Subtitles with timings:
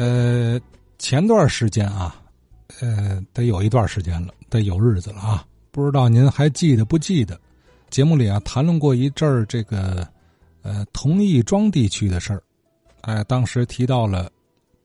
[0.00, 0.58] 呃，
[0.98, 2.16] 前段时间啊，
[2.80, 5.46] 呃，得有一段时间了，得有日子了啊。
[5.70, 7.38] 不知道您还记得不记得？
[7.90, 10.08] 节目里啊谈论过一阵儿这个，
[10.62, 12.42] 呃，同义庄地区的事儿。
[13.02, 14.32] 哎，当时提到了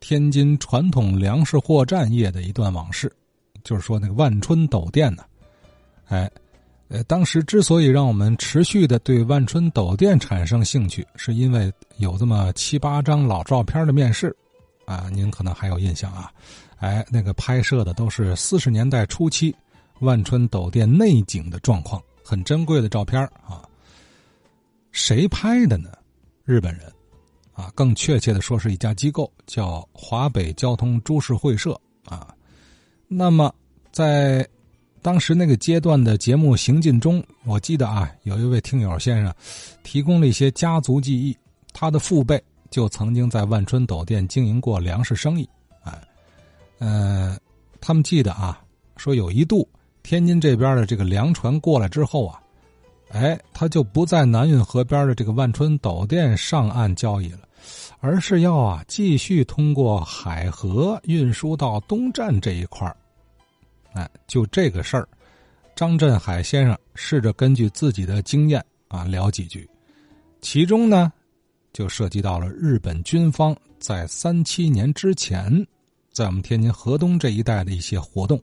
[0.00, 3.08] 天津传统粮食货站业的一段往事，
[3.62, 5.22] 就是说那个万春斗店呢。
[6.08, 6.28] 哎，
[6.88, 14.36] 呃，当时之所以让我们持续的对万春斗店产生兴趣，是因为有这么七八张老照片的面试。
[14.86, 16.32] 啊，您可能还有印象啊，
[16.78, 19.54] 哎，那个拍摄的都是四十年代初期
[20.00, 23.62] 万春斗店内景的状况，很珍贵的照片啊。
[24.92, 25.90] 谁拍的呢？
[26.44, 26.92] 日本人，
[27.52, 32.34] 啊，更确切的说是一家机构，叫华北交通株式会社啊。
[33.08, 33.52] 那么
[33.90, 34.46] 在
[35.02, 39.34] 当时那个阶段的节目行进中，我记得啊，有一位听友先生
[39.82, 41.36] 提供了一些家族记忆，
[41.72, 42.42] 他的父辈。
[42.74, 45.48] 就曾经在万春斗店经营过粮食生意，
[45.84, 45.96] 哎，
[46.80, 47.38] 呃，
[47.80, 48.60] 他们记得啊，
[48.96, 49.68] 说有一度
[50.02, 52.42] 天津这边的这个粮船过来之后啊，
[53.10, 57.42] 哎，他就不在南运河边的这个万春斗店上岸交易了，
[58.00, 62.92] 而是要啊继续通过海河运输到东站这一块
[63.92, 65.06] 哎，就这个事儿，
[65.76, 69.70] 张振海先生试着根据自己的经验啊聊几句，
[70.40, 71.12] 其中呢。
[71.74, 75.50] 就涉及到了日本军方在三七年之前，
[76.12, 78.40] 在我们天津河东这一带的一些活动，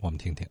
[0.00, 0.48] 我们听听。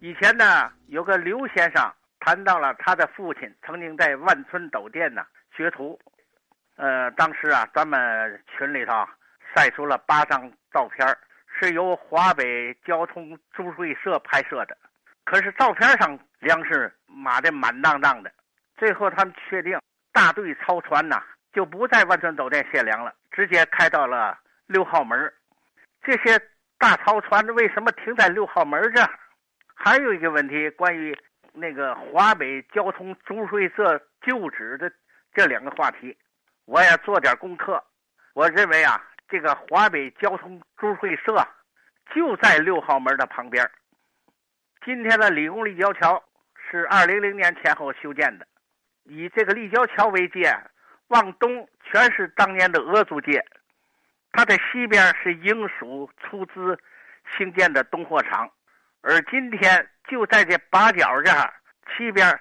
[0.00, 5.22] 以前呢，有个刘先生谈到了他的父亲曾经在万村斗店呢
[5.54, 5.98] 学徒，
[6.76, 7.98] 呃，当时啊，咱们
[8.56, 8.92] 群里头
[9.54, 11.06] 晒出了八张照片，
[11.60, 14.74] 是由华北交通株会社拍摄的，
[15.24, 18.32] 可是照片上粮食码的满当当的，
[18.78, 19.78] 最后他们确定。
[20.16, 21.22] 大队操船呐，
[21.52, 24.34] 就不在万春斗店卸粮了，直接开到了
[24.66, 25.30] 六号门
[26.02, 26.40] 这些
[26.78, 29.06] 大操船为什么停在六号门这？
[29.74, 31.14] 还有一个问题，关于
[31.52, 34.90] 那个华北交通租税社旧址的
[35.34, 36.16] 这两个话题，
[36.64, 37.84] 我也做点功课。
[38.32, 38.98] 我认为啊，
[39.28, 41.46] 这个华北交通租税社
[42.14, 43.70] 就在六号门的旁边。
[44.82, 46.24] 今天的理工立交桥
[46.70, 48.46] 是二零零年前后修建的。
[49.08, 50.56] 以这个立交桥为界，
[51.08, 53.44] 往东全是当年的俄租界，
[54.32, 56.78] 它的西边是英属出资
[57.36, 58.50] 兴建的东货厂，
[59.02, 61.52] 而今天就在这八角这儿
[61.96, 62.38] 西边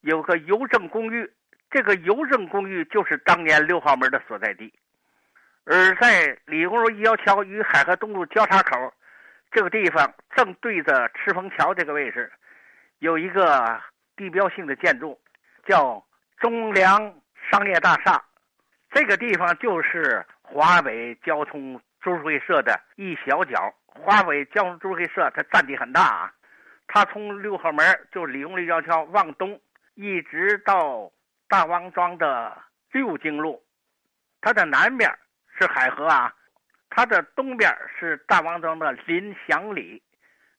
[0.00, 1.30] 有个邮政公寓，
[1.70, 4.72] 这个邮政公寓就是当年六号门的所在地，
[5.64, 8.94] 而在李公路立交桥与海河东路交叉口
[9.50, 12.32] 这个地方，正对着赤峰桥这个位置，
[13.00, 13.78] 有一个
[14.16, 15.18] 地标性的建筑。
[15.68, 16.02] 叫
[16.38, 17.14] 中粮
[17.50, 18.24] 商业大厦，
[18.90, 23.72] 这个地方就是华北交通租会社的一小角。
[23.86, 26.32] 华北交通租会社它占地很大啊，
[26.86, 29.60] 它从六号门就是理工立交桥往东，
[29.94, 31.12] 一直到
[31.48, 32.56] 大王庄的
[32.92, 33.62] 六经路，
[34.40, 35.14] 它的南边
[35.58, 36.34] 是海河啊，
[36.88, 40.02] 它的东边是大王庄的临祥里，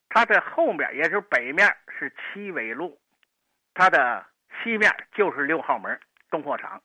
[0.08, 3.00] 它的后面也就是北面是七纬路，
[3.74, 4.24] 它的。
[4.64, 6.00] 西面就是六号门
[6.30, 6.82] 东货厂。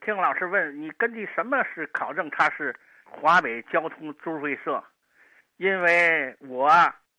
[0.00, 4.82] 听老师问你，根据什么是考证它是华北交通株会社？
[5.56, 6.70] 因为我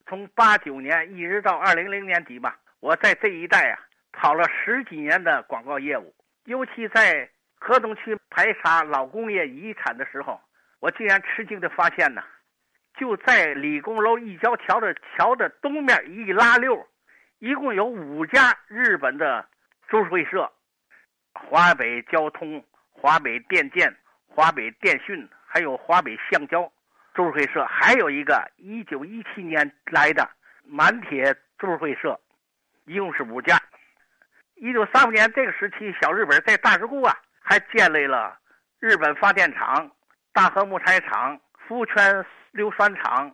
[0.06, 3.79] 从八九年一直到二零零年底吧，我在这一带啊
[4.12, 6.13] 跑了十几年的广告业务，
[6.44, 10.40] 尤其在河东区排查老工业遗产的时候，
[10.79, 12.22] 我竟然吃惊的发现呢，
[12.97, 16.85] 就在理工楼一交桥的桥的东面一拉溜，
[17.40, 19.47] 一共有五家日本的。
[19.88, 20.51] 株式会社、
[21.34, 23.96] 华北交通、华北电建、
[24.28, 26.72] 华北电讯，还有华北橡胶
[27.13, 30.28] 株式会社，还有一个一九一七年来的
[30.63, 32.19] 满铁株式会社，
[32.85, 33.57] 一共是五家。
[34.56, 38.38] 一九三五年这个时期，小日本在大石固啊，还建立了
[38.79, 39.91] 日本发电厂、
[40.34, 43.33] 大和木材厂、福泉硫酸厂、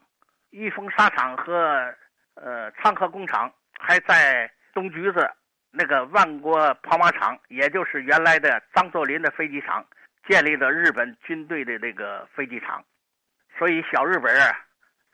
[0.49, 1.95] 益丰纱厂和
[2.35, 5.31] 呃昌河工厂，还在东橘子。
[5.73, 9.85] 那个万国跑马场，也就是原来的张作霖的飞机场，
[10.27, 12.83] 建立了日本军队的那个飞机场，
[13.57, 14.59] 所以小日本啊，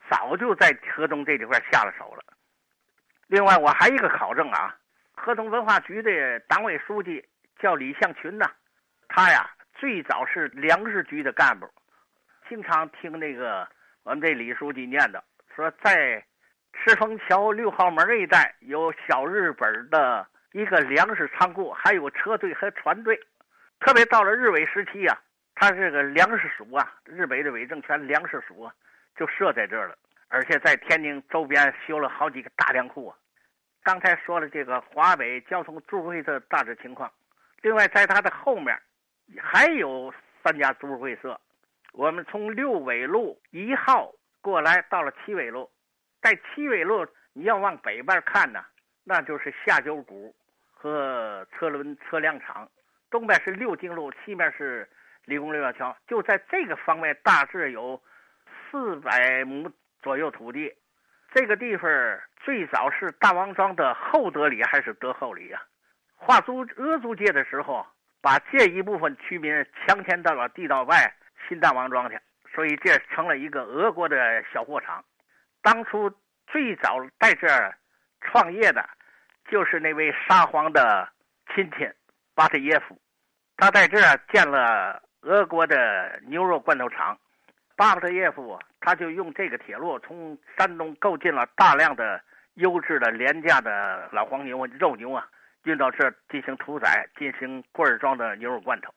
[0.10, 2.24] 早就在河东这地块下了手了。
[3.28, 4.76] 另外，我还一个考证啊，
[5.14, 7.24] 河东文化局的党委书记
[7.60, 8.50] 叫李向群呐，
[9.08, 11.70] 他呀最早是粮食局的干部，
[12.50, 13.68] 经常听那个
[14.02, 15.22] 我们这李书记念叨，
[15.56, 16.26] 说在
[16.74, 20.28] 赤峰桥六号门一带有小日本的。
[20.52, 23.20] 一个粮食仓库，还有车队和船队，
[23.80, 25.18] 特别到了日伪时期呀，
[25.56, 28.74] 他这个粮食署啊，日本的伪政权粮食署啊，
[29.16, 29.98] 就设在这儿了，
[30.30, 33.18] 而且在天津周边修了好几个大粮库啊。
[33.84, 37.12] 刚才说了这个华北交通租会社大致情况，
[37.62, 38.78] 另外在它的后面
[39.40, 41.40] 还有三家租会社。
[41.94, 45.70] 我们从六纬路一号过来，到了七纬路，
[46.22, 48.64] 在七纬路你要往北边看呢，
[49.10, 50.36] 那就是下九股
[50.74, 52.68] 和车轮车辆厂；
[53.10, 54.86] 东边是六经路，西面是
[55.24, 55.96] 理工六道桥。
[56.06, 58.02] 就在这个方面，大致有
[58.70, 59.72] 四百亩
[60.02, 60.76] 左右土地。
[61.34, 61.90] 这个地方
[62.44, 65.62] 最早是大王庄的后德里还是德后里呀？
[66.18, 67.88] 划租俄租界的时候，
[68.22, 71.14] 把这一部分居民强迁到了地道外
[71.48, 72.20] 新大王庄去，
[72.54, 75.02] 所以这成了一个俄国的小货场。
[75.62, 76.12] 当初
[76.48, 77.74] 最早在这儿
[78.20, 78.90] 创业的，
[79.50, 81.08] 就是那位沙皇的
[81.54, 81.90] 亲戚
[82.36, 82.98] 巴特耶夫，
[83.58, 87.18] 他在这儿建了俄国的牛肉罐头厂。
[87.76, 88.60] 巴特耶夫。
[88.80, 92.22] 他就用这个铁路从山东购进了大量的
[92.54, 95.28] 优质的廉价的老黄牛肉牛啊，
[95.64, 98.94] 运到这儿进行屠宰，进行罐装的牛肉罐头，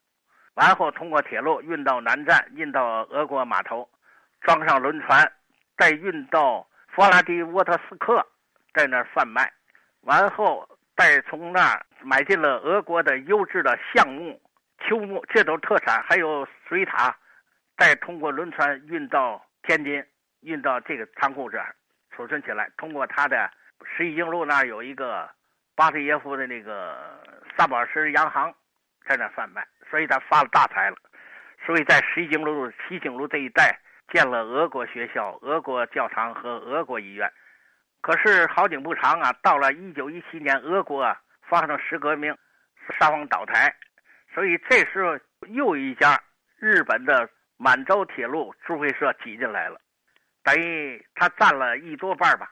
[0.55, 3.89] 完后通过铁路运到南站，运到俄国码头，
[4.43, 5.29] 装上轮船，
[5.77, 8.25] 再运到弗拉迪沃特斯克，
[8.73, 9.51] 在那儿贩卖，
[10.03, 14.41] 完后再从那儿买进了俄国的优质的橡木、
[14.81, 17.13] 秋木，这都是特产，还有水獭，
[17.77, 19.45] 再通过轮船运到。
[19.63, 20.03] 天津
[20.41, 21.77] 运到这个仓库这儿
[22.11, 23.51] 储存起来，通过他的
[23.85, 25.31] 十一经路那儿有一个
[25.77, 27.23] 巴特耶夫的那个
[27.55, 28.51] 萨宝石洋行，
[29.07, 30.97] 在那贩卖，所以他发了大财了。
[31.67, 33.79] 所以在十一经路、西经路这一带
[34.11, 37.31] 建了俄国学校、俄国教堂和俄国医院。
[38.01, 42.37] 可是好景不长啊，到了一九一七年，俄国啊发生十革命，
[42.99, 43.75] 沙皇倒台，
[44.35, 45.19] 所以这时候
[45.49, 46.21] 又一家
[46.59, 47.29] 日本的。
[47.63, 49.79] 满洲铁路株会社挤进来了，
[50.43, 52.51] 等于他占了一多半吧。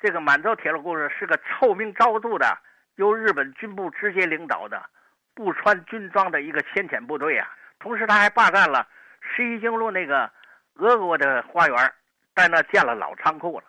[0.00, 2.58] 这个满洲铁路故事是个臭名昭著的，
[2.96, 4.84] 由日本军部直接领导的，
[5.32, 7.48] 不穿军装的一个先遣部队啊。
[7.78, 8.84] 同时，他还霸占了
[9.20, 10.28] 十一经路那个
[10.74, 11.92] 俄国的花园，
[12.34, 13.66] 在那建了老仓库了。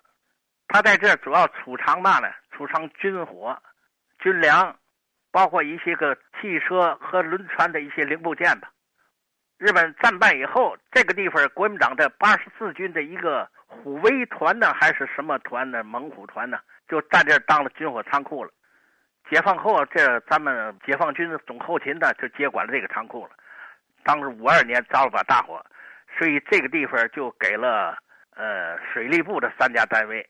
[0.69, 2.29] 他在这主要储藏嘛呢？
[2.51, 3.57] 储藏军火、
[4.19, 4.77] 军粮，
[5.31, 8.69] 包括一些个汽车和轮船的一些零部件吧。
[9.57, 15.83] 日本战败以后，这个地方国民党的八十四军的一个虎威团呢，还是什么团呢？
[15.83, 18.51] 猛虎团呢，就在这当了军火仓库了。
[19.29, 23.31] 解放后，这咱们解放军总后勤呢就接管了这个仓库了。
[24.03, 25.65] 当时五二年着了把大火，
[26.17, 27.97] 所以这个地方就给了
[28.35, 30.27] 呃水利部的三家单位，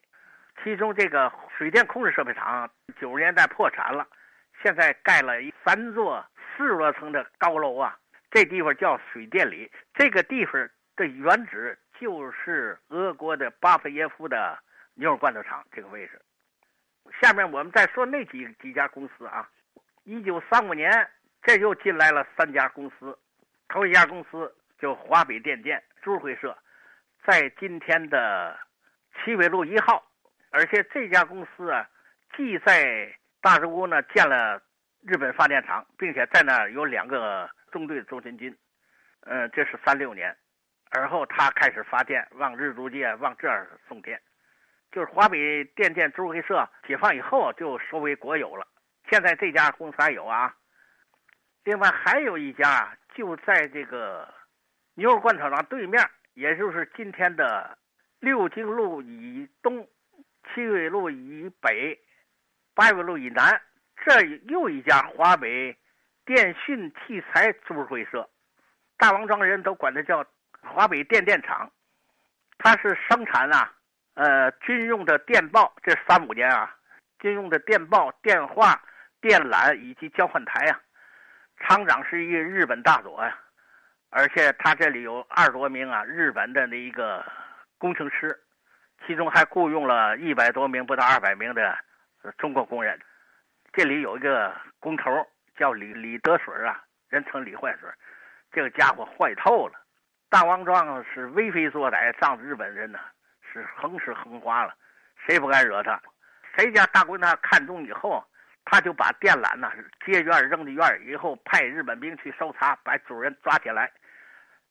[0.64, 2.70] 其中这个水电控制设备厂
[3.00, 4.08] 九十年代破产了，
[4.62, 6.26] 现在盖了一三座
[6.56, 7.98] 四十多层的高楼啊。
[8.32, 14.60] 这地方叫水电里，这个地方的原址就是俄国的巴菲耶夫的
[14.94, 16.22] 牛肉罐头厂这个位置。
[17.22, 19.50] 下面我们再说那几几家公司啊。
[20.04, 21.10] 一九三五年，
[21.42, 23.18] 这又进来了三家公司，
[23.68, 26.56] 头一家公司就华北电电朱会社，
[27.26, 28.60] 在今天的
[29.16, 30.04] 七纬路一号，
[30.50, 31.88] 而且这家公司啊，
[32.36, 34.62] 既在大石屋呢建了
[35.02, 37.50] 日本发电厂，并且在那有两个。
[37.72, 38.58] 中队周神金，
[39.28, 40.36] 嗯，这是三六年，
[40.90, 44.20] 而后他开始发电，往日租界往这儿送电，
[44.92, 48.66] 就是华北电电租会社解放以后就收为国有了。
[49.12, 50.52] 现在这家公司还有啊，
[51.64, 54.28] 另外还有一家就在这个
[54.96, 57.78] 牛肉罐头厂对面，也就是今天的
[58.20, 59.88] 六经路以东、
[60.54, 62.00] 七纬路以北、
[62.74, 63.62] 八纬路以南，
[64.06, 65.78] 这又一家华北。
[66.26, 68.30] 电讯器材租会社，
[68.98, 70.24] 大王庄人都管它叫
[70.62, 71.72] 华北电电厂，
[72.60, 73.74] 它是生产啊，
[74.14, 76.76] 呃，军用的电报，这三五年啊，
[77.18, 78.80] 军用的电报、电话、
[79.20, 80.80] 电缆以及交换台啊，
[81.62, 83.36] 厂长是一日本大佐呀，
[84.12, 87.26] 而且他这里有二十多名啊日本的那一个
[87.80, 88.40] 工程师，
[89.06, 91.78] 其中还雇佣了一百多名不到二百名的
[92.38, 93.00] 中国工人，
[93.74, 95.26] 这里有一个工头。
[95.58, 97.90] 叫李李德水啊，人称李坏水，
[98.50, 99.74] 这个家伙坏透了。
[100.30, 102.98] 大王庄是为非作歹，仗着日本人呢，
[103.52, 104.74] 是横吃横花了，
[105.26, 106.02] 谁不敢惹他？
[106.56, 108.24] 谁家大姑娘看中以后，
[108.64, 109.70] 他就把电缆呢
[110.06, 113.92] 接院扔的院以后派日本兵去搜查，把主人抓起来，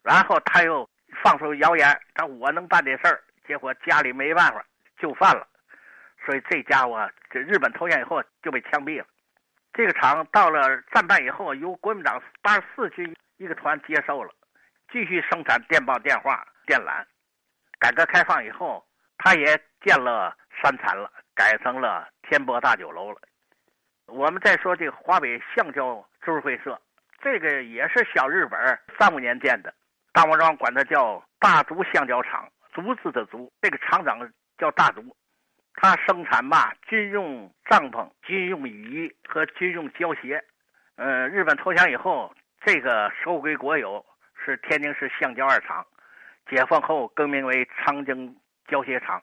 [0.03, 0.89] 然后他又
[1.23, 4.65] 放出谣言，他我能办这事儿，结果家里没办法
[4.99, 5.49] 就范了，
[6.25, 9.07] 所以这家伙这日本投降以后就被枪毙了。
[9.73, 14.31] 这个厂到了战败以后，由国民党八十四军一个团接受了，
[14.93, 17.03] 继续生产电报、电话、电缆。
[17.79, 18.85] 改革开放以后，
[19.17, 23.19] 他也建了三产了，改成了天波大酒楼了。
[24.07, 26.79] 我们再说这个华北橡胶株式会社，
[27.23, 29.73] 这个也是小日本三五年建的，
[30.13, 32.49] 大王庄管它叫大竹橡胶厂，
[32.79, 34.21] 竹子的竹，这个厂长
[34.57, 35.03] 叫大竹，
[35.75, 40.41] 他生产嘛军用帐篷、军用雨衣和军用胶鞋。
[40.95, 42.33] 呃，日本投降以后，
[42.65, 44.07] 这个收归国有，
[44.45, 45.85] 是天津市橡胶二厂。
[46.49, 48.35] 解放后更名为长江
[48.69, 49.21] 胶鞋厂。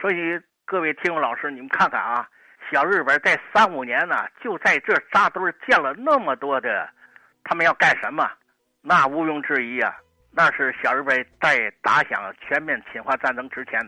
[0.00, 2.28] 所以各位听众老师，你们看看啊，
[2.70, 6.90] 小日本在三五年呢，就在这扎堆建了那么多的，
[7.44, 8.28] 他们要干什么？
[8.82, 9.94] 那毋庸置疑啊，
[10.32, 13.80] 那是小日本在打响全面侵华战争之前，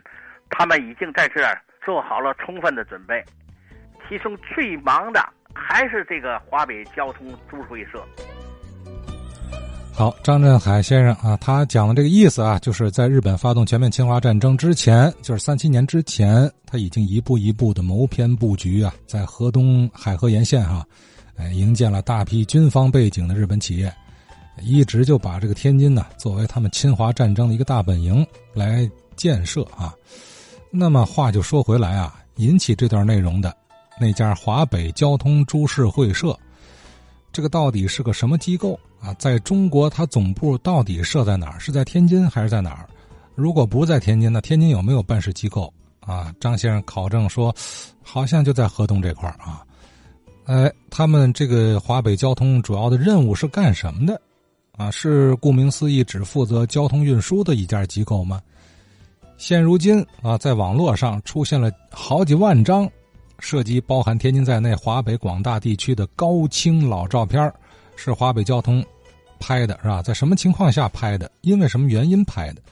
[0.50, 3.24] 他们已经在这儿做好了充分的准备。
[4.08, 8.04] 其中最忙的还是这个华北交通株式会社。
[9.94, 20.84] 好，张振海先生啊，他讲的这个意思啊，就是在日本发动全面侵华战争之前，就是三七年之前，他已经一步一步的谋篇布局啊，在河东海河沿线哈，
[21.36, 23.92] 哎，营建了大批军方背景的日本企业，
[24.60, 29.94] 一直就把这个天津呢作为他们侵华战争的一个大本营来建设啊。
[30.70, 33.54] 那么话就说回来啊，引起这段内容的
[34.00, 36.38] 那家华北交通株式会社。
[37.32, 39.14] 这个到底是个什么机构啊？
[39.14, 41.58] 在中国，它总部到底设在哪儿？
[41.58, 42.86] 是在天津还是在哪儿？
[43.34, 46.30] 如果不在天津，那天津有没有办事机构啊？
[46.38, 47.54] 张先生考证说，
[48.02, 49.64] 好像就在河东这块儿啊。
[50.44, 54.20] 哎，他们这个华北交通主要的任务是干什么的？
[54.76, 58.40] 啊，是顾名思义，只负责交通运输的一家机构吗？
[59.36, 62.90] 现如今啊，在网络上出现了好几万张。
[63.38, 67.52] 涉及包含天津在内华北广大地区的高清老照片
[67.96, 68.84] 是华北交通
[69.40, 70.00] 拍的，是吧？
[70.00, 71.28] 在什么情况下拍的？
[71.40, 72.62] 因为什么原因拍的？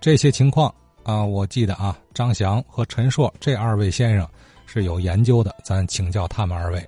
[0.00, 0.74] 这些情况
[1.04, 4.28] 啊，我记得啊，张翔和陈硕这二位先生
[4.66, 6.84] 是有研究的，咱请教他们二位。